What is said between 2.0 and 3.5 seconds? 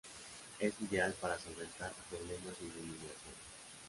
problemas de iluminación.